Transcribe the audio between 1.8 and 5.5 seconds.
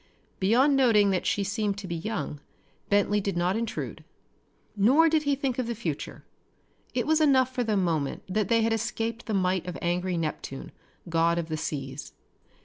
be young, Bentley did not intrude. Nor did he